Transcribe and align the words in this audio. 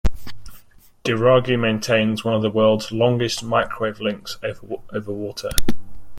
Dhiraagu 1.05 1.59
maintains 1.59 2.25
one 2.25 2.33
of 2.33 2.41
the 2.41 2.49
world's 2.49 2.91
longest 2.91 3.43
microwave 3.43 3.99
links 4.01 4.39
over 4.41 5.11
water. 5.11 5.51